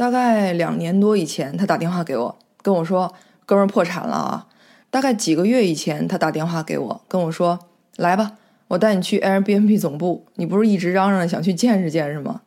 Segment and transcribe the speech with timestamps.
[0.00, 3.14] 大概两年多以前，他打电话给我，跟我说
[3.44, 4.46] ：“哥们儿破产了啊！”
[4.88, 10.24] 大概几个月以前，他打电话给我，跟我说：“来吧，我带你去 Airbnb 总部。
[10.36, 12.40] 你不是一直嚷嚷想去见识见识吗？”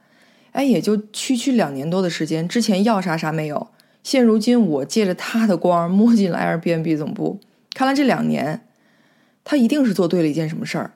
[0.53, 3.67] 哎，也就区区两年多的时间，之前要啥啥没有。
[4.01, 7.39] 现如今，我借着他的光摸进了 Airbnb 总部，
[7.75, 8.65] 看来这两年，
[9.43, 10.93] 他一定是做对了一件什么事儿。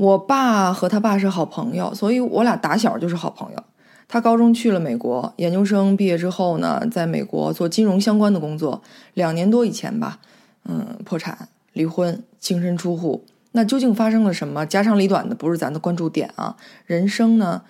[0.00, 3.62] 我爸和他爸是好朋友，所以我俩打小就是好朋友。
[4.08, 8.80] 他高中去了美国，研究生毕业之后呢，在美国做金融相关的工作。
[9.12, 10.18] 两年多以前吧，
[10.64, 13.26] 嗯，破产、离婚、净身出户。
[13.52, 14.64] 那究竟发生了什么？
[14.64, 16.56] 家长里短的不是咱的关注点啊。
[16.86, 17.60] 人生呢，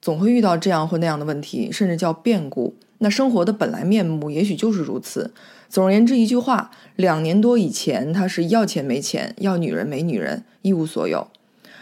[0.00, 2.76] 总会遇到这样或那样的问题，甚至叫变故。
[2.98, 5.34] 那生活的本来面目也许就是如此。
[5.68, 11.26] 总而言之，一句话，两年多以前，他是要钱没钱，要女人没女人，一无所有。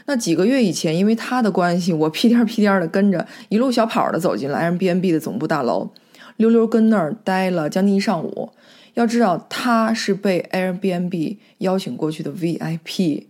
[0.08, 5.90] 那几个月以前，因为他的关系，我屁颠儿屁颠儿的跟着一路小跑的走进了 Airbnb 的总部大楼，
[6.38, 8.48] 溜溜跟那儿待了将近一上午。
[8.94, 13.24] 要知道，他是被 Airbnb 邀请过去的 VIP，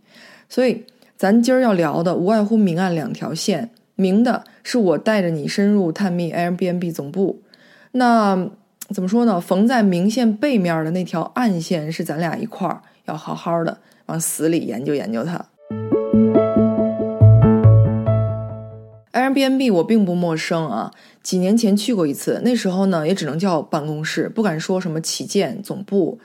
[0.48, 0.84] 所以
[1.16, 3.70] 咱今儿要聊的无外乎明暗两条线。
[3.96, 7.42] 明的是我带着你深入探秘 Airbnb 总部，
[7.90, 8.48] 那
[8.90, 9.40] 怎么说呢？
[9.40, 15.44] 缝在明线背面的那条暗线是咱俩一块儿要好好的往死里研究研究它。
[19.18, 26.18] Airbnb 我并不陌生啊，几年前去过一次，那时候呢也只能叫办公室，不敢说什么旗舰总部。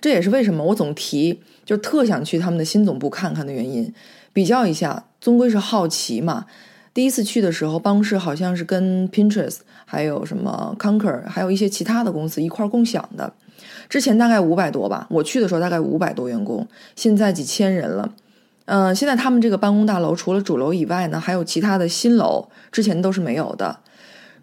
[0.00, 3.92] 这也是为什么我总提，就特想去他们的新总部看看的原因。
[4.32, 6.46] 比较一下，终归是好奇嘛。
[6.94, 13.32] 第一次去的时候，办公室好像是跟 Pinterest 还有什么 Conquer 还有一些其他的公司一块共享的。
[13.88, 18.12] 之前大概五百多吧，我去的时候大概五百多员工，现在几千人了。
[18.72, 23.80] 嗯，现在他们这个办公大楼除了主楼以外呢，还有其他的新楼，之前都是没有的。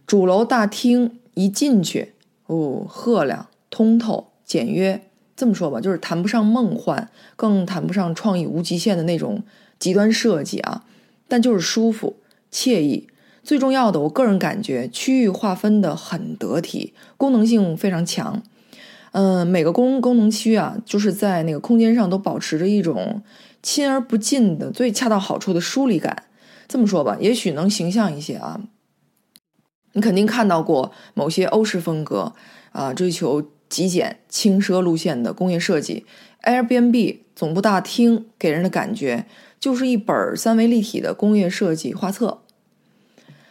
[0.05, 2.13] 主楼大厅一进去，
[2.47, 5.01] 哦，赫亮、通透、简约。
[5.37, 9.43] 这么说吧，就是谈不上梦幻，更谈不上创意无极限的那种
[9.79, 10.83] 极端设计啊，
[11.29, 12.17] 但就是舒服、
[12.51, 13.07] 惬意。
[13.45, 18.43] 最重要的，我个人感觉区域划分的很得体，功能性非常强。
[19.13, 23.23] 嗯，每个功功能区啊，就是在那个空间上都保持着一种。
[23.61, 26.23] 亲而不近的最恰到好处的疏离感，
[26.67, 28.61] 这么说吧，也许能形象一些啊。
[29.93, 32.33] 你肯定看到过某些欧式风格
[32.71, 36.05] 啊，追求极简轻奢路线的工业设计。
[36.43, 39.25] Airbnb 总部大厅给人的感觉
[39.59, 42.41] 就是一本三维立体的工业设计画册。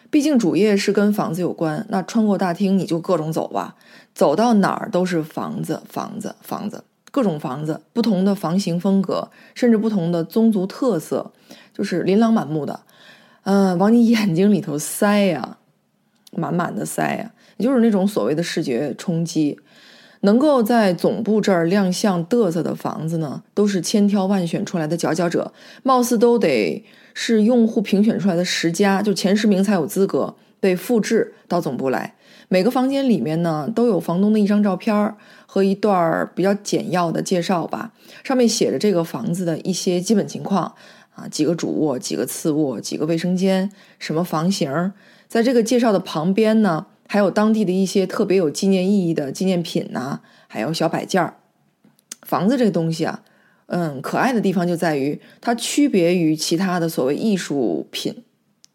[0.09, 3.75] 毕竟主业是跟房子有关，那穿过大厅你就各种走吧，
[4.15, 6.85] 走到哪儿都是房子，房子，房子。
[7.17, 11.33] 各种房子，不同的房型风格，甚至不同的宗族特色，
[11.73, 12.81] 就是琳琅满目的，
[13.45, 15.57] 嗯，往你眼睛里头塞呀，
[16.33, 19.59] 满满的塞呀，也就是那种所谓的视觉冲击。
[20.21, 26.85] 能够在总部这儿亮相嘚瑟的房子呢，都是千挑万选出来的佼佼者，貌似都得
[27.15, 32.16] 是用户评选出来的十佳，就前十名才有资格被复制到总部来。
[32.49, 35.15] 每个房间里面呢，都有房东的一张照片。
[35.49, 37.91] 和一段比较简要的介绍吧，
[38.23, 40.75] 上面写着这个房子的一些基本情况
[41.15, 44.93] 啊，几个主卧，几个次卧，几个卫生间，什么房型。
[45.29, 51.33] 在这个介绍的旁边呢，还有当地的一些特别有纪念意义的纪念品呐，还有小摆件。
[52.21, 53.23] 房子这个东西啊，
[53.69, 58.25] 嗯，可爱的地方就在于它区别于其他的所谓艺术品、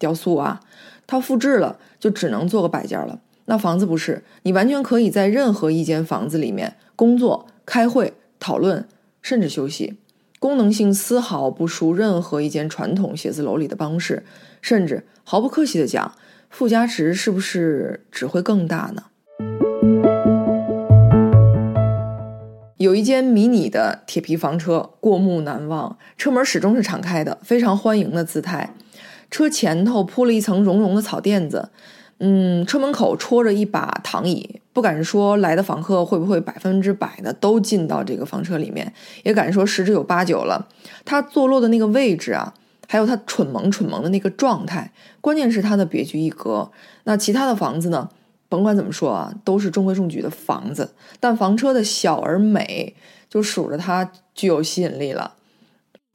[0.00, 0.62] 雕塑啊，
[1.06, 3.20] 它复制了就只能做个摆件了。
[3.52, 8.88] 那房子不是，你完全可以在任何一间房子里面工作、开会、讨论，
[9.20, 9.98] 甚至休息，
[10.38, 14.24] 功能性丝毫不输任何一间传统写字楼里的办公室，
[14.62, 16.14] 甚至毫不客气的讲，
[16.48, 19.02] 附加值是不是只会更大呢？
[22.78, 28.74] 有一间迷你的铁皮房车，过目难忘，车门始终是敞开的，非常欢迎的姿态，
[29.30, 31.68] 车前头铺了一层绒绒的草垫子。
[32.24, 40.68] 嗯，车门口戳着一把躺椅，不敢说来的访客会不会百分之百的都进到这个房车里面，也敢说十之有八九了。
[41.04, 42.54] 它坐落的那个位置啊，
[42.86, 46.70] 还有它蠢萌蠢萌的那个状态，关键是它的别具一格。
[47.02, 48.08] 那其他的房子呢？
[48.48, 52.94] 甭管怎么说啊，都是中规中矩的房子，但房车的小而美，
[53.28, 55.32] 就数着它具有吸引力了。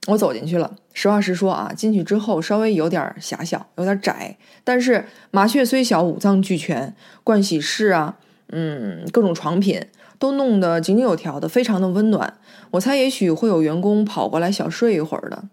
[0.08, 4.38] 我走进去了，实话实说啊，进去之后稍微有点狭小，有点窄。
[4.64, 6.96] 但是麻雀虽小，五脏俱全，
[7.26, 8.18] 盥洗室啊，
[8.48, 9.86] 嗯，各种床品
[10.18, 12.40] 都弄得井井有条的，非常的温暖。
[12.72, 15.44] 我猜也许会有员工跑过来小睡一会儿的。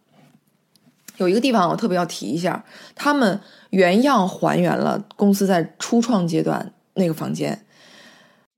[1.16, 2.64] 有一个地方我特别要提一下，
[2.94, 3.40] 他们
[3.70, 7.64] 原样还原了公司在初创阶段那个房间。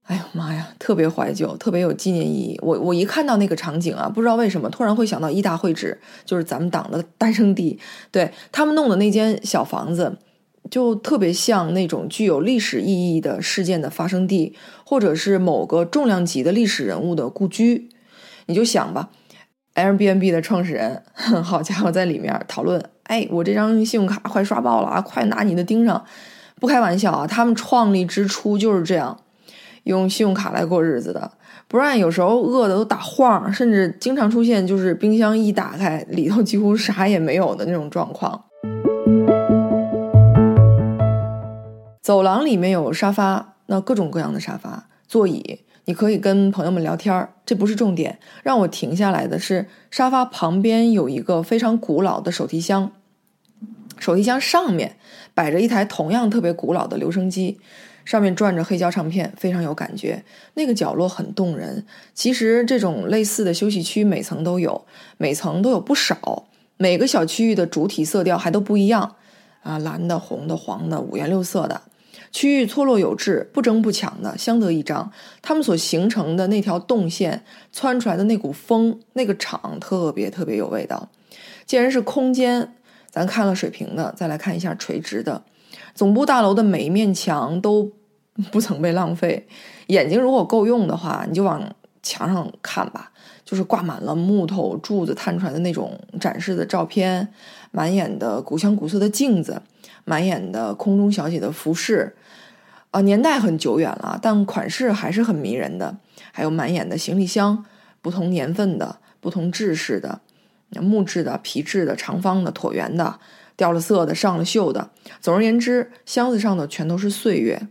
[0.07, 2.57] 哎呦妈呀，特别怀旧，特别有纪念意义。
[2.63, 7.79] 我我一看到那个场景啊，不知道为什么突然会想到一大会址，就是咱们党的诞生地。
[8.13, 10.17] 对他们弄的那间小房子，
[10.71, 14.55] 就特别像那种具有历史意义的事件的发生地，
[14.85, 17.89] 或者是某个重量级的历史人物的故居。
[18.47, 19.11] 你就想吧
[19.75, 21.03] ，Airbnb 的创始人，
[21.43, 26.05] 好家伙，在里面讨论，哎，我这张信用卡快刷爆了啊，快拿你的盯上！
[26.61, 29.19] 不开玩笑啊，他们创立之初就是这样。
[29.87, 31.31] 用信用卡来过日子的，
[31.69, 38.45] 不然有时候饿的都打晃，甚至经常出现就是冰箱一打开，里头几乎啥也没有的那种状况。
[42.03, 48.19] 走廊里面有沙发，那各种各样的沙发、座椅，你可以跟朋友们聊天儿，这不是重点。
[48.43, 52.91] 让我停下来的是沙发旁边有一个非常古老的手提箱，
[54.01, 54.97] 手提箱上面
[55.33, 57.61] 摆着一台同样特别古老的留声机。
[58.07, 60.23] 上面转着黑胶唱片，非常有感觉。
[60.55, 61.85] 那个角落很动人。
[62.15, 64.87] 其实这种类似的休息区每层都有，
[65.19, 66.47] 每层都有不少。
[66.79, 69.17] 每个小区域的主体色调还都不一样
[69.63, 71.83] 啊，蓝的、红的、黄的，五颜六色的。
[72.31, 75.11] 区域错落有致，不争不抢的，相得益彰。
[75.43, 77.43] 它们所形成的那条动线，
[77.73, 81.09] 窜出来的那股风，那个场特别特别有味道。
[81.65, 82.75] 既然是空间，
[83.11, 85.43] 咱看了水平的，再来看一下垂直的。
[85.95, 87.91] 总部大楼的每一面墙都
[88.51, 89.47] 不曾被浪费。
[89.87, 91.63] 眼睛如果够用的话，你就往
[92.03, 93.11] 墙上看吧，
[93.45, 97.29] 就是挂满了木头柱子探出来的那种展示的照片，
[97.71, 99.63] 满眼的古香古色的镜子，
[100.05, 102.17] 满眼的空中小姐的服饰。
[102.93, 105.97] 啊，年代很久远了，但款式还是很迷人的。
[106.33, 107.65] 还有满眼的行李箱，
[108.01, 110.21] 不同年份的，不同制式的，
[110.81, 113.19] 木质的、皮质的、长方的、椭圆的。
[113.57, 117.69] 掉了色的，上了锈的，总而言之，箱子上的全都是岁月。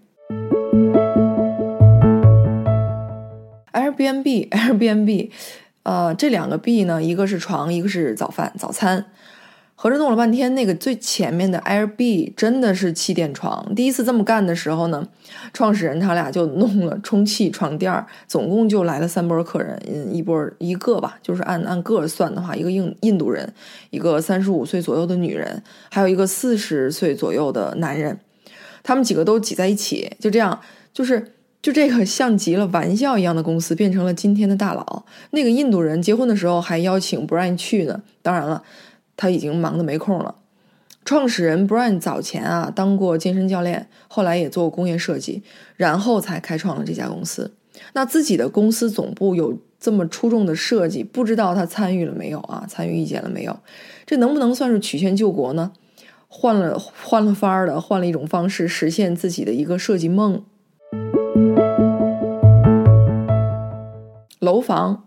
[3.71, 5.29] Airbnb，Airbnb，
[5.83, 9.05] 呃，这两个 B 呢，一个是床，一个是早饭、早餐。
[9.77, 13.75] 合着弄了半天，那个最前面的 Air B 真的是气垫床。
[13.75, 15.05] 第一次这么干的时候呢，
[15.51, 19.77] 创始人他俩就弄了充气床垫，总共就来了三波客人，
[20.15, 23.53] 一波一个吧，就是按按个算的话，一个印印度人，
[23.89, 25.61] 一个三十五岁左右的女人，
[25.91, 28.17] 还有一个四十岁左右的男人，
[28.81, 30.61] 他们几个都挤在一起，就这样，
[30.93, 35.03] 就是就这个像极了玩笑一样的公司变成了今天的大佬。
[35.31, 38.63] 那个印度人结婚的时候还邀请 Brian 去呢，当然了。
[39.17, 40.35] 他已经忙得没空了。
[41.03, 45.43] 创始人 Brian 早前啊当过健身教练，后来也做过工业设计，
[45.75, 47.53] 然后才开创了这家公司。
[47.93, 52.65] 那自己的公司总部有这么出众的设计，不知道他参与了没有啊？
[52.67, 53.59] 参与意见了没有？
[54.07, 55.73] 这能不能算是曲线救国呢？
[56.27, 60.43] 换了换了法儿的，换了一种方式实现自己的一个设计梦。
[64.39, 65.05] 楼房、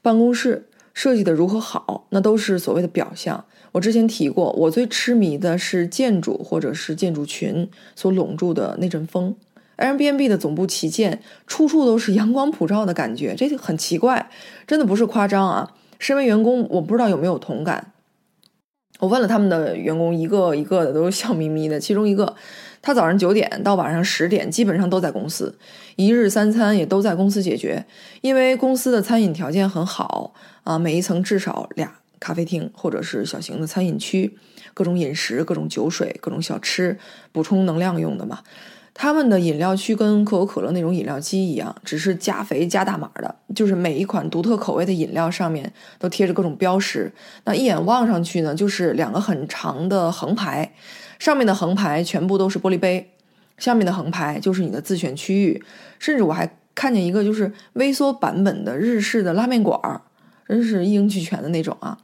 [0.00, 0.68] 办公室。
[0.94, 3.44] 设计的如何好，那都是所谓的表象。
[3.72, 9.34] 我之前提过，我最痴迷的是建筑或者是建筑群所笼住的那阵风。
[9.76, 14.30] Airbnb 的总部旗舰处处都是阳光普照的感觉，这就很奇怪，
[14.66, 15.72] 真的不是夸张啊！
[15.98, 17.92] 身为员工，我不知道有没有同感。
[19.00, 22.36] 我问了他们的员工，一个一个的都是笑眯眯的，其中一个。
[22.86, 25.56] 他早上九点到晚上十点，基本上都在公司，
[25.96, 27.82] 一日三餐也都在公司解决。
[28.20, 34.36] 因为公司的餐饮条件很好啊，每一层至少俩咖啡厅或者是小型的餐饮区，
[34.74, 36.98] 各种饮食、各种酒水、各种小吃，
[37.32, 38.40] 补充能量用的嘛。
[38.96, 47.12] 他们的饮料区跟可口可乐那种饮料机一样，只是加肥加大码的，就是每一款独特口味的饮料上面都贴着各种标识。
[47.44, 50.72] 那一眼望上去呢，就是两个很长的横排。
[51.18, 53.10] 上面的横排全部都是玻璃杯，
[53.58, 55.62] 下面的横排就是你的自选区域，
[55.98, 60.02] 甚至我还看见一个就是微缩版本的日式的拉面馆儿，
[60.48, 61.98] 真是一应俱全的那种啊。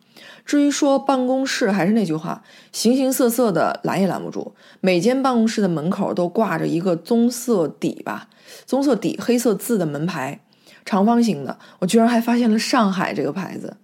[0.45, 4.55] 至于说办公室，还是那句话，形形色色的拦也拦不住。
[4.81, 8.29] 每间办公室的门口都挂着一个棕色底吧，
[8.67, 10.41] 棕色底黑色字的门牌，
[10.85, 11.59] 长方形的。
[11.81, 13.77] 我居然还发现了上海这个牌子。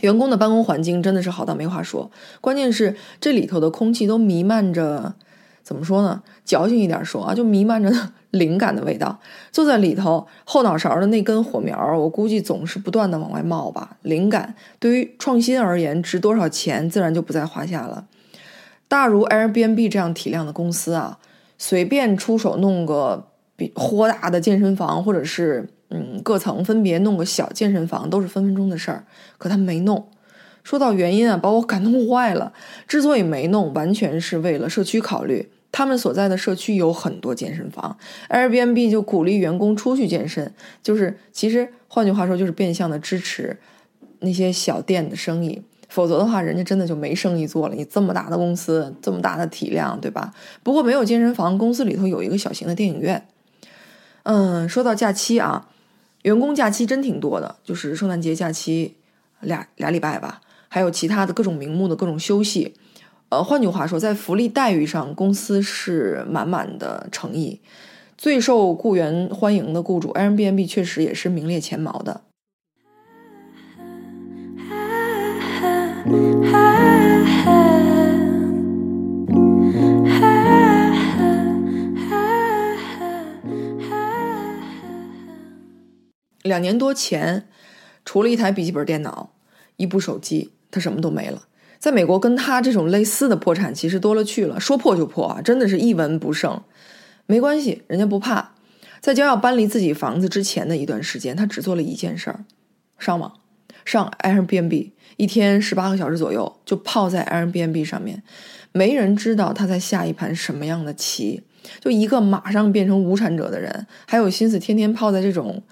[0.00, 5.14] 员工的办公环境真的是好到没话说，关键是这里头的空气都弥漫着，
[5.62, 6.22] 怎么说呢？
[6.44, 7.90] 矫情一点说啊，就弥漫着
[8.30, 9.18] 灵感的味道。
[9.50, 13.96] 坐在里头，后脑勺的那根火苗，我估计总是不断的往外冒吧。
[14.02, 18.06] 灵感对于创新而言，值多少钱自然就不在话下了。
[18.88, 21.18] 大如 Airbnb 这样体量的公司啊，
[21.58, 29.04] 随便出手弄个比豁大的健身房，或者是嗯各层分别弄个小健身房，都是分分钟的事儿。
[29.38, 30.08] 可他没弄。
[30.62, 32.52] 说到原因啊，把我感动坏了。
[32.86, 35.48] 之所以没弄，完全是为了社区考虑。
[35.72, 37.96] 他们所在的社区有很多健身房
[38.28, 43.58] ，Airbnb 就鼓励员工出去健身，就是其实换句话说，就是变相的支持
[44.18, 45.62] 那些小店的生意。
[45.88, 47.74] 否则的话，人家真的就没生意做了。
[47.74, 50.32] 你这么大的公司，这么大的体量，对吧？
[50.62, 53.26] 不过没有健身房，公司里头有一个小型的电影院。
[54.22, 55.68] 嗯，说到假期啊，
[56.22, 58.94] 员工假期真挺多的，就是圣诞节假期
[59.40, 62.76] 俩俩礼拜吧，还有其他的各种名目的各种休息。
[63.30, 67.60] 呃，换句话说，在福利待遇上，公司是满满的诚意，
[68.18, 72.22] 最受雇员欢迎的雇主，Airbnb 确实也是名列前茅的。
[86.42, 87.46] 两年多前，
[88.04, 89.30] 除了一台笔记本电脑、
[89.76, 91.42] 一部手机，他什么都没了。
[91.80, 96.62] 在美国，跟他这种类似的破产其实多了去了，说破就破啊，真的是一文不剩。
[97.26, 98.52] 没关系，人家不怕。
[99.00, 102.44] 在将要搬离自己房子之前的一段时间，他只做了一件事儿：
[102.98, 103.32] 上网，
[103.86, 108.22] 上 Airbnb，一天十八个小时左右就泡在 Airbnb 上面，
[108.72, 111.42] 没人知道他在下一盘什么样的棋。
[111.80, 115.62] 就一个马上变成无产者的人，还有心思天天泡在这种。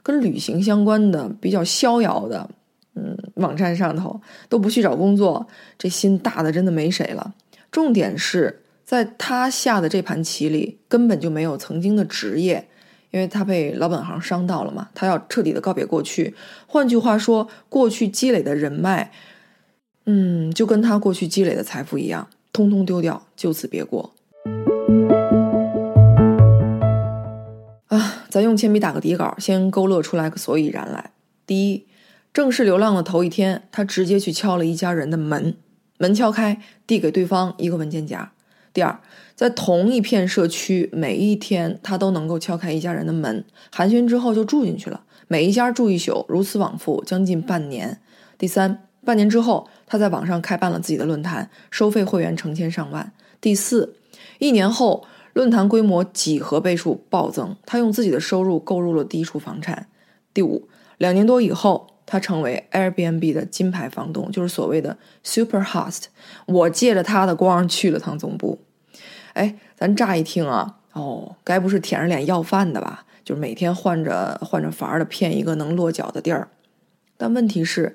[0.00, 2.48] 跟旅行相关的比较逍遥的，
[2.98, 5.46] 嗯，网站上头都不去找工作，
[5.78, 7.34] 这心大的真的没谁了。
[7.70, 12.66] 重点是在他下的这盘棋里根本就没有曾经的职业，
[13.12, 16.34] 因为他被老本行伤到了嘛，他要彻底的告别过去。
[16.66, 19.12] 换句话说，过去积累的人脉，
[20.06, 24.14] 嗯，就跟他过去积累的财富一样，通通丢掉，就此别过。
[27.88, 31.12] 啊咱用铅笔打个底稿，先勾勒出来个所以然来。
[31.46, 31.86] 第一，
[32.32, 35.56] 正式流浪的头一天，他直接去敲了一家人的门，
[35.98, 38.32] 门敲开，递给对方一个文件夹。
[38.72, 39.00] 第二，
[39.34, 48.00] 在同一片社区，每一天他都能够敲开一家人的门，寒暄之后就住进去了，每一家住一宿，如此往复，将近半年。
[48.36, 53.12] 第三，半年之后，他在网上开办了自己的论坛，收费会员成千上万。
[53.40, 53.94] 第四，
[54.38, 55.06] 一年后。
[55.34, 59.86] 论坛规模几何倍数暴增，他用自己的收入购入了第一处房产。
[60.34, 60.66] 第五，
[60.96, 66.04] 两年多以后，他成为 Airbnb 的金牌房东，就是所谓的 Super Host。
[66.46, 68.64] 我借着他的光去了趟总部。
[69.34, 73.04] 哎，咱乍一听啊，哦，该不是舔着脸要饭的吧？
[73.22, 76.48] 就是每天换着换着法儿的骗一个能落脚的地儿。
[77.18, 77.94] 但问题是，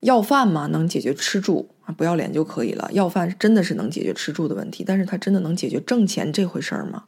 [0.00, 1.70] 要饭嘛，能解决吃住。
[1.86, 2.88] 啊，不要脸就可以了。
[2.92, 7.04] 要饭真的是能解决吃住的问题，但是它真的能解决挣钱这回事儿吗？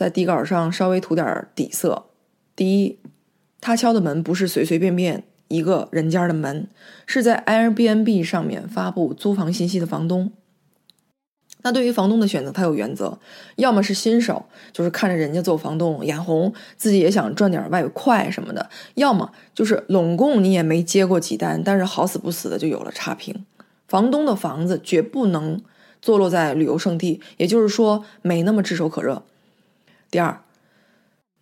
[0.00, 2.06] 在底稿上稍微涂点底色。
[2.56, 2.98] 第一，
[3.60, 6.68] 他敲的门不是随随便便一个人家的门，
[7.04, 10.32] 是在 Airbnb 上面发布租房信息的房东。
[11.60, 13.18] 那对于房东的选择，他有原则，
[13.56, 23.44] 要么是新手，就是看着人家做房东眼红，自己也想赚点外快什么的；要么就是拢共你也没接过几单，但是好死不死的就有了差评。
[23.86, 25.60] 房东的房子绝不能
[26.00, 29.22] 坐落在旅游胜地，也就是说没那么炙手可热。
[30.10, 30.42] 第二，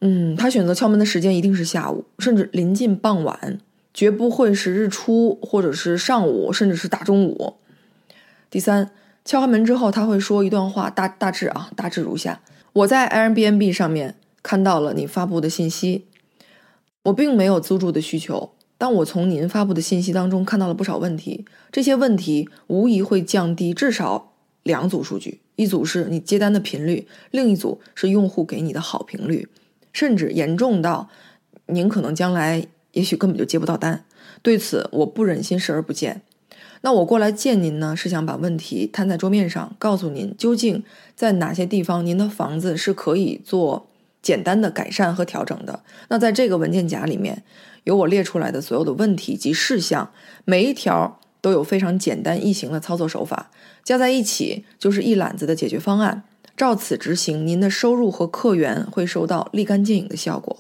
[0.01, 3.59] 嗯，他选择敲门的时间一定是下午，甚至临近傍晚，
[3.95, 7.55] 绝不会是日出或者是上午，甚至是大中午。
[8.51, 8.91] 第三。
[9.25, 12.41] 敲开门之后，他会说一段话，大大致啊，大致如下：
[12.73, 16.07] 我在 Airbnb 上面看到了你发布的信息，
[17.03, 24.33] 我并没有租住的需求，但我从您发布的信息当中看到了不少问题，这些问题无疑会降低至少
[24.63, 29.49] 两组数据，一组是你接单的频率，另一组是用户给你的好评率，
[29.93, 31.09] 甚至严重到
[31.67, 34.05] 您可能将来也许根本就接不到单。
[34.41, 36.23] 对此，我不忍心视而不见。
[36.83, 40.85] 那我过来见您呢，是想把问题摊在桌面上，告诉您究竟
[41.17, 43.88] 在哪些地方您的房子是可以做
[44.23, 45.83] 简单的改善和调整的。
[46.09, 47.43] 那在这个文件夹里面
[47.83, 50.12] 有我列出来的所有的问题及事项，
[50.45, 53.50] 每一条都有非常简单易行的操作手法，
[53.83, 56.25] 加在一起就是一揽子的解决方案。
[56.55, 60.59] 照此执行，您的收入和客源会收到立竿见影的效果。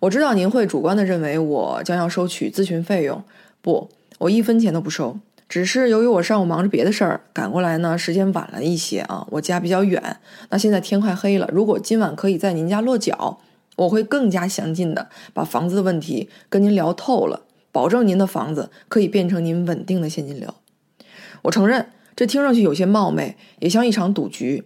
[0.00, 3.22] 我知道您会主观的认为我将要收取咨询费用，
[3.62, 3.88] 不。
[4.18, 9.24] 我一分钱都不收，只是由于我上午忙着别的事儿，赶过来呢时间晚了一些啊。
[9.30, 10.18] 我家比较远，
[10.50, 11.48] 那现在天快黑了。
[11.52, 13.38] 如果今晚可以在您家落脚，
[13.76, 17.42] 我会更加详尽的把房子的问题跟您聊透了，
[17.78, 20.52] 保证您的房子可以变成您稳定的现金流。
[21.42, 24.64] 我承认这听上去有些冒昧，也像一场赌局。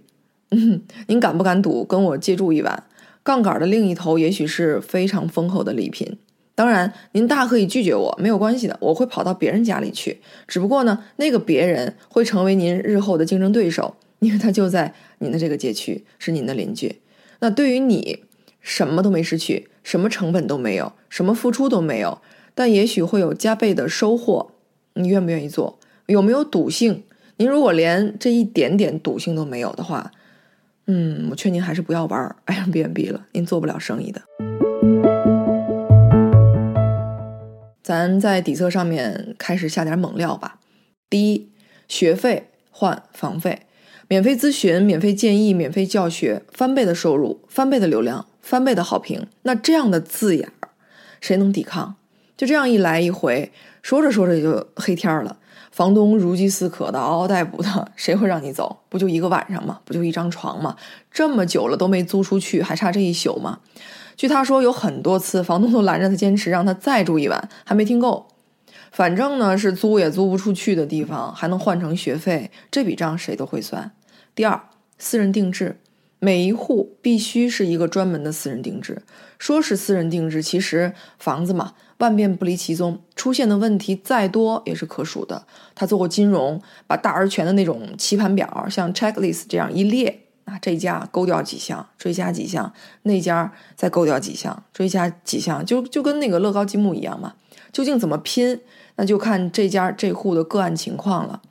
[0.51, 2.85] 嗯，您敢不敢赌跟我借住一晚？
[3.23, 6.17] 杠杆的另一头也许是非常丰厚的礼品。
[6.55, 10.23] 当然，您大可以拒绝我，没有关系的，我会跑到别人家里去。
[10.49, 17.03] 只不过呢，那个别人会成为您日后的竞争对手，因为他就在您的这个街区，是您的邻居。
[17.41, 18.25] 那对于你，
[18.63, 22.23] 什么都没失去，什么成本都没有，什么付出都没有，
[22.55, 24.53] 但也许会有加倍的收获。
[24.95, 25.79] 你愿不愿意做？
[26.07, 27.05] 有没有赌性？
[27.37, 30.13] 您如果连这一点点赌性都没有的话，
[30.87, 34.21] 嗯，我劝您还是不要玩 Airbnb 了，您做不了生意的。
[37.83, 40.61] 咱在底色上面开始下点猛料吧。
[41.09, 41.49] 第一，
[41.89, 43.63] 学费换房费，
[44.09, 49.27] 免费咨询、免费建议、免费教学，翻倍的收入、翻倍的流量、翻倍的好评。
[49.43, 50.69] 那这样的字眼儿，
[51.21, 51.97] 谁能抵抗？
[52.37, 55.39] 就这样一来一回，说着说着就黑天了。
[55.71, 58.81] 房东如饥似渴的，嗷嗷待哺的， 谁会让你走？
[58.91, 59.81] 不就一个晚上吗？
[59.87, 60.77] 不就一张床吗？
[61.11, 63.61] 这么久了都没租出去，还差这一宿吗？
[64.15, 68.29] 据他说，有很多次房东都拦着他，坚持让他再住一晚，还没听够。
[68.91, 73.93] 反正呢，是租也租不出去的地方，还能换成学费，这笔账谁都会算。
[74.35, 74.61] 第二，
[74.99, 75.81] 私人定制，
[76.19, 79.01] 每一户必须是一个专门的私人定制。
[79.39, 85.47] 说是私人定制，其实房子嘛，万变不离其宗，出现的问题再多也是可数的。
[85.73, 90.19] 他做过金融，把大而全的那种棋盘表，像 checklist 这样一列。
[90.45, 97.35] 啊，这家勾掉几项，追加几项；那家再勾掉几项，追加几项，就就跟那个乐高积木一样嘛。
[97.71, 98.61] 究竟怎么拼，
[98.97, 101.43] 那就看这家这户的个案情况了。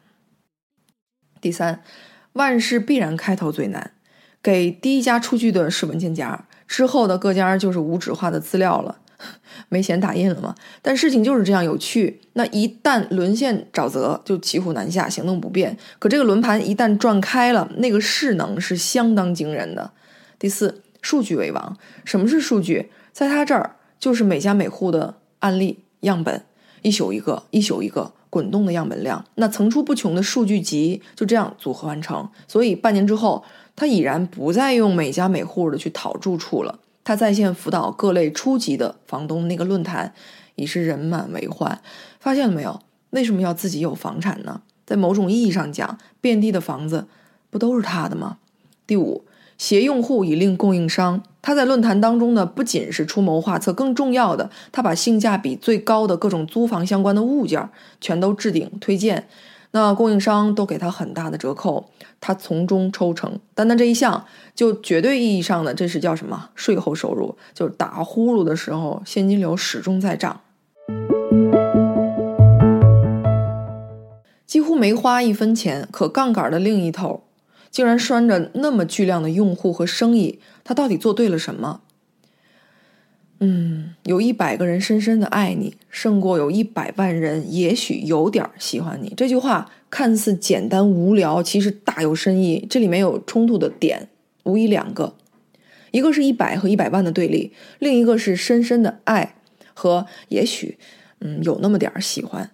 [1.39, 1.81] 第三，
[2.34, 3.91] 万事必然开头最难，
[4.43, 9.00] 给第一家出具的是文件夹，之后的各家就是无纸化的资料了。
[9.70, 10.56] 没钱打印了吗？
[10.82, 12.22] 但事情就是这样有趣。
[12.34, 15.78] 那一旦沦陷沼泽，就骑虎难下，行动不便。
[16.00, 19.92] 可这个轮盘一旦转开了，那个势能是相当惊人的。
[20.40, 21.78] 第四，数据为王。
[22.04, 22.90] 什么是数据？
[23.12, 26.44] 在他这儿就是每家每户的案例样本，
[26.81, 32.29] 一宿一个，一宿一个滚动的样本量，那层出不穷的数据集就这样组合完成。
[32.48, 33.44] 所以半年之后，
[33.75, 36.79] 他已然不再用每家每户的去讨住处了。
[37.03, 40.14] 他在线辅导各类初级的房东，那个论坛
[40.55, 41.81] 已是人满为患。
[42.20, 42.79] 发现了没有？
[43.09, 44.61] 为什么要自己有房产呢？
[44.85, 47.07] 在某种意义上讲，遍地的房子
[47.50, 48.37] 不都是他的吗？
[48.85, 49.25] 第五，
[49.57, 51.24] 携用户以令供应商。
[51.42, 57.68] 他在论坛当中呢，不仅是出谋划策，更重要的，他把性价比最高的各种租房相关的物件
[58.00, 59.27] 全都置顶推荐。
[59.74, 63.40] 那供应商都给他很大的折扣，他从中抽成。
[63.55, 67.38] 单单这一项，就绝对意义上的这是叫什么税后收入？
[67.53, 70.42] 就是打呼噜的时候，现金流始终在涨，
[74.46, 75.88] 几乎没花一分钱。
[75.90, 77.24] 可杠杆的另一头，
[77.70, 81.79] 竟然拴着那么巨量的用户和生意，他到底做对了什么？
[83.44, 89.12] 嗯，有一百个人深深的爱你，胜过有一百万人也许有点喜欢你。
[89.18, 92.68] 这句话看似简单无聊，其实大有深意。
[92.70, 94.08] 这里面有冲突的点，
[94.44, 95.16] 无疑两个：
[95.90, 99.36] 一个是一百和一百万的对立，另一个是深深的爱
[99.74, 100.77] 和也许，
[101.20, 102.51] 嗯，有那么点儿喜欢。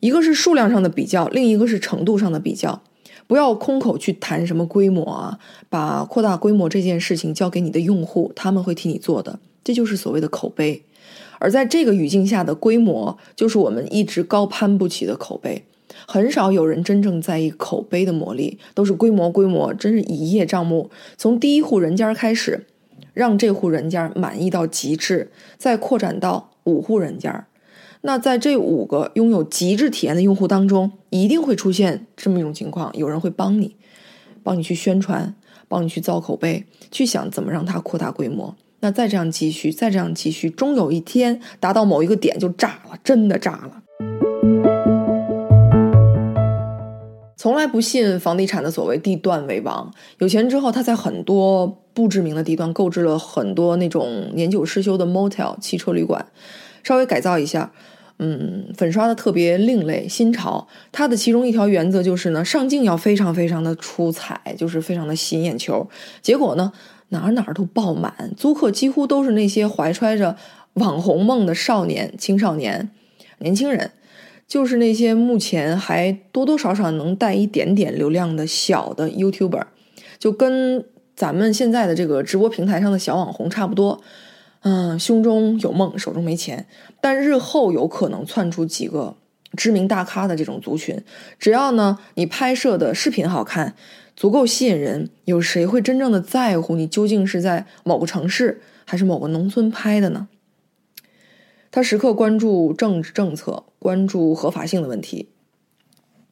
[0.00, 2.82] 一个是数量上的比较，另一个是程度上的比较。
[3.26, 9.38] 不要空口去谈什么规模啊，把扩大规模这件事情交给你的用户，他们会替你做的。
[9.62, 10.82] 这就是所谓的口碑，
[11.38, 15.64] 而在这个语境下的规模，就是我们一直高攀不起的口碑。
[16.06, 20.90] 很少有人真正在意口碑的魔力，都是规模规模，真是一叶障目。
[21.16, 22.66] 从第一户人家开始，
[23.12, 27.46] 让这户人家满意到极致，再扩展到五户人家。
[28.02, 33.76] 那在这五个拥有极致体验的用户当中，一定会出现这么一种情况：有人会帮你，
[34.42, 35.34] 帮你去宣传，
[35.68, 38.56] 帮你去造口碑，去想怎么让它扩大规模。
[38.80, 43.82] 那再这样继续，再这样继续，终有一天达到某一个点就炸了，真的炸了。
[47.36, 56.26] 从来不信房地产的所谓地段为王，有钱之后他在很多不知名的地段购置了很多那种年久失修的 motel 汽车旅馆，
[56.82, 57.72] 稍微改造一下，
[58.18, 60.68] 嗯，粉刷的特别另类新潮。
[60.92, 65.88] 它的其中一条原则就是呢，上镜要非常非常的出彩，就是非常的吸引眼球。
[66.20, 66.72] 结果呢？
[67.10, 70.36] 哪哪儿都爆满，租客几乎都是那些怀揣着
[70.74, 72.90] 网红梦的少年、青少年、
[73.38, 73.92] 年轻人，
[74.48, 79.64] 就是那些目前还多多少少能带一点点流量的小的 YouTuber，
[80.18, 84.00] 就跟咱们现在的这个直播平台上的小网红差不多。
[84.62, 86.66] 嗯，胸中有梦，手中没钱，
[87.00, 89.16] 但日后有可能窜出几个
[89.56, 91.02] 知名大咖的这种族群。
[91.38, 93.74] 只要呢你拍摄的视频好看，
[94.16, 100.28] 足够吸引人，有谁会真正的在乎你究竟是在某个城市还是某个农村拍的呢？
[101.70, 105.28] 他时刻关注政治政策，关注合法性的问题。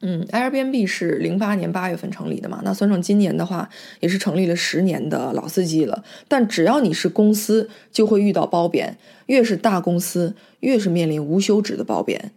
[0.00, 2.60] 嗯，Airbnb 是零八年八月份成立的嘛？
[2.64, 6.04] 那算上今年的话，也是成立了十年的老司机了。
[6.28, 8.96] 但只要你是公司，就会遇到褒贬。
[9.26, 12.32] 越是大公司，越是面临无休止的褒贬，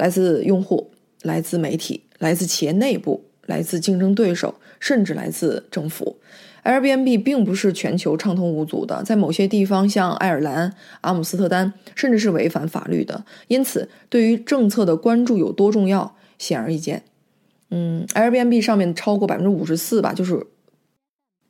[0.00, 6.16] 来自用户、来自媒体、来自企业内部、来自竞争对手，甚至来自政府。
[6.64, 13.26] Airbnb 并不是全球畅通无阻的，在某些地方，像爱尔兰、阿姆斯特丹，甚至是违反法律的。
[13.48, 16.16] 因此，对于政策的关注有多重要？
[16.38, 17.02] 显而易见，
[17.70, 20.46] 嗯，Airbnb 上面超过百分之五十四吧，就是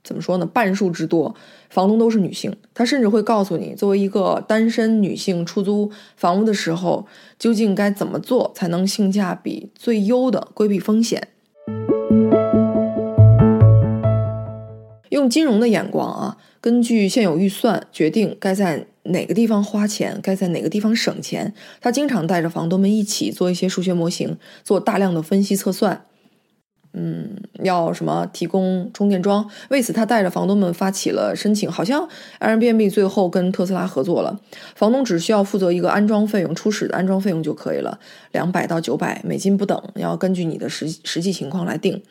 [0.02, 1.34] 怎么说呢，半数之多，
[1.68, 2.54] 房东都是女性。
[2.74, 7.06] 她甚至会告诉你，作为一个单身女性出租房屋的时候，
[7.38, 11.28] 究竟该怎么做才能性价比最优的规避风险。
[15.10, 18.86] 用金融的眼光啊，根据现有预算决定该在。
[19.04, 21.54] 哪个地方花钱，该在哪个地方省钱？
[21.80, 26.04] 他经常带着房东们一起做一些数学模型，做大量的分析测算。
[26.92, 29.48] 嗯，要什么提供充电桩？
[29.68, 31.70] 为此，他带着房东们发起了申请。
[31.70, 32.08] 好像
[32.40, 34.40] Airbnb 最后跟特斯拉合作了，
[34.74, 38.00] 房东只需要负责一个安装费用，初始的安装费用就可以了，
[38.32, 42.02] 两百到九百美金不等，要根据你的实实际情况来定。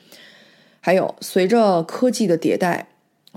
[0.80, 2.88] 还有，随着科技的迭代。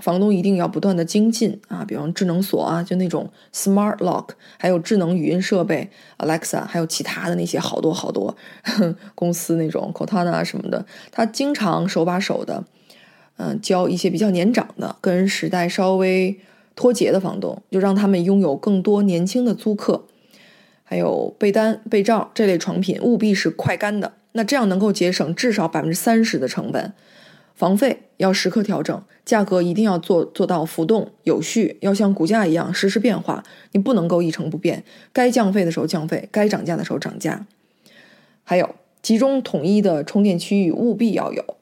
[0.03, 8.35] 房东一定要不断的精进啊，比方智能锁啊，就那种 smart lock，还有智能语音设备 Alexa，还有其他的那些好多好多
[9.15, 12.65] 公司那种 Cortana 什么的，他经常手把手的，
[13.37, 16.37] 嗯，教一些比较年长的、跟时代稍微
[16.75, 20.03] 脱节的房东，就让他们拥有更多年轻的租客。
[20.83, 26.93] 还有被单、被罩这类床品务必是快干的，那这样能够节省至少百分之三十的成本。
[27.55, 33.43] 房费要时刻调整，价格一定要做做到浮动有序，要像股价一样实时变化。
[33.73, 37.45] 你不能够一成不变，该降费的时候降费，该涨价的时候涨价。
[38.43, 41.57] 还有集中统一的充电区域务必要有，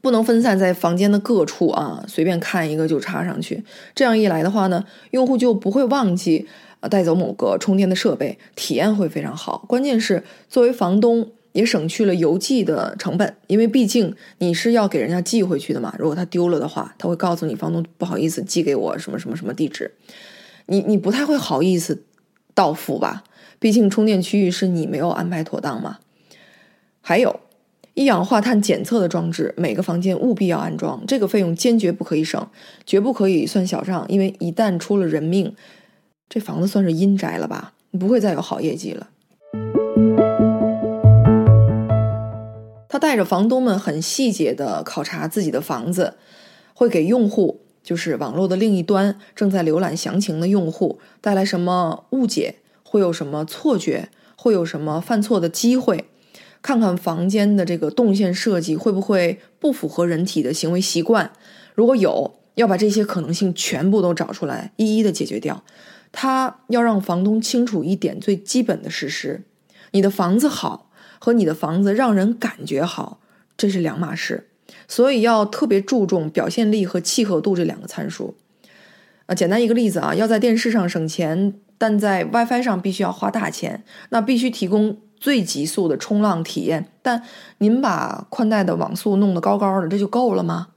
[0.00, 3.64] 不能分散在房间的各处啊，随便看一个就插上去。
[3.94, 6.46] 这样一来的话呢，用户就不会忘记
[6.80, 9.64] 呃带走某个充电的设备，体验会非常好。
[9.66, 11.32] 关键是作为房东。
[11.56, 15.94] 也省去了邮寄的成本，因为毕竟你是要给人家寄回去的嘛。
[15.98, 19.90] 如果他丢了的话，他会告诉你房东不好意思寄给我什么什么什么地址，
[20.66, 22.04] 你你不太会好意思
[22.54, 23.24] 到付吧？
[23.58, 25.96] 毕竟充电区域是你没有安排妥当嘛。
[27.00, 27.40] 还有
[27.94, 32.46] 一氧化碳检测的装置，每个房间务必要安装，这个费用坚决不可以省，
[32.84, 35.56] 绝不可以算小账，因为一旦出了人命，
[36.28, 37.72] 这房子算是阴宅了吧？
[37.92, 39.08] 你不会再有好业绩了。
[42.96, 46.14] 他带着房东们很细节的考察自己的房子，
[46.72, 56.06] 会给用户，就是网络的另一端正在浏览详情的用户带来什么误解，会有什么错觉，会有什么犯错的机会，
[56.62, 61.32] 看看房间的这个动线设计会不会不符合人体的行为习惯，
[61.74, 65.62] 如果有，要把这些可能性全部都找出来，一一的解决掉。
[66.12, 69.42] 他要让房东清楚一点最基本的事实：
[69.90, 70.85] 你的房子好。
[71.18, 73.20] 和你的房子让人感觉好，
[73.56, 74.48] 这是两码事，
[74.88, 78.36] 所以要特别注重表现力和契合度这两个参数。
[79.26, 86.88] 啊，简单一个例子啊，要在电视上省钱，但在 WiFi 上必须要花大钱，那必须提供最极速的冲浪体验。
[87.02, 87.22] 但
[87.58, 90.68] 您把宽带的网速弄得高高的，这就够了吗？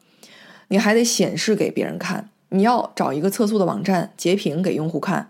[0.70, 5.30] 你还得显示给别人看，你要找一个测速的网站截屏给用户看。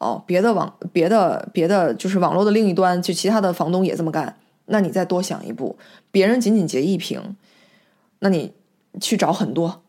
[0.00, 4.34] 哦，别的网，别的别的，就是网络的另一端，就其他的房东也这么干。
[4.64, 5.76] 那你再多想一步，
[6.10, 7.36] 别人仅仅截一屏，
[8.20, 8.54] 那你
[8.98, 9.82] 去找很多，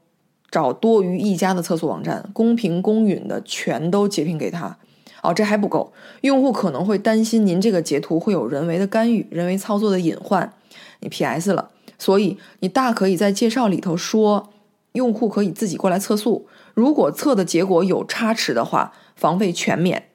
[0.50, 4.78] 找多于一家的测速网站，公平公允的全都截屏给他。
[5.24, 10.52] 哦，这还不够，用户可能会担心您这个截图会有人为的干预、人为操作的隐患，
[11.00, 11.70] 你 PS 了。
[11.98, 14.50] 所以你大可以在介绍里头说，
[14.92, 18.92] 用户可以自己过来测速，如果测的结果有差池的话。
[19.22, 20.10] 房费全免，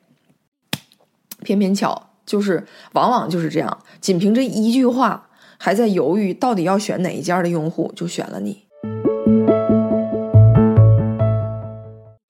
[1.44, 8.64] 偏偏巧就是往往就是这样，仅凭这一句话，还在犹豫到底要选哪一家的用户，就选了你。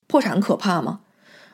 [0.06, 1.00] 破产可怕吗？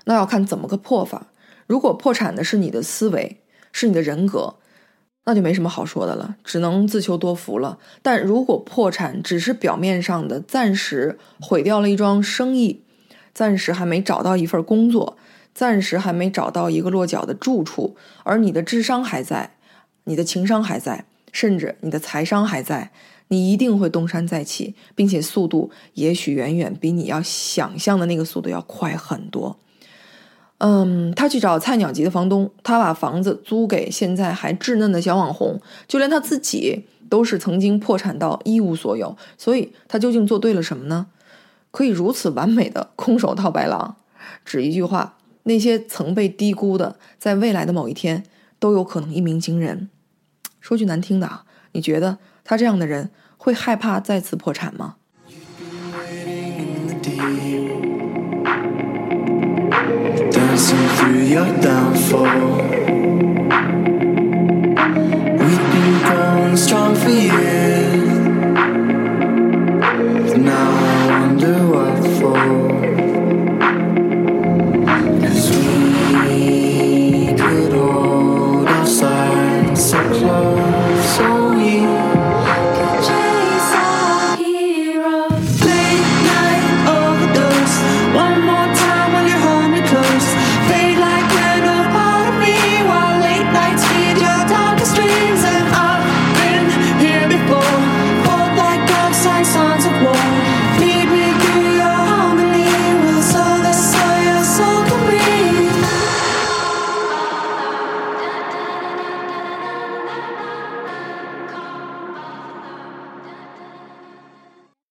[0.07, 1.29] 那要看怎么个破法。
[1.69, 4.57] 如果破产的是你的思维，是你的人格，
[5.27, 7.79] 那就没什么好说的了，只能自求多福了。
[8.03, 12.83] 但如果破产只是表面上的，暂时毁掉了一桩生意。
[13.35, 15.16] 暂时还没找到一份工作，
[15.55, 19.55] 暂时还没找到一个落脚的住处，而你的智商还在，
[20.05, 22.90] 你的情商还在，甚至你的财商还在，
[23.29, 29.59] 你一定会东山再起，并且速度也许远远比你要想象的那个速度要快很多。
[30.59, 39.16] 嗯，他去找菜鸟级的房东，他把房子租给现在还稚嫩的小网红，就连他自己都是曾经破产到一无所有。
[39.37, 41.09] 所以，他究竟做对了什么呢？
[41.73, 43.97] 可以如此完美的空手套白狼？
[44.45, 48.23] 只一句话，那些曾被低估的，在未来的某一天
[48.61, 49.89] 都有可能一鸣惊人。
[50.61, 54.95] 说句难听的啊，你觉得他这样的人会害怕再次破产吗
[60.31, 62.82] ？dancing through your downfall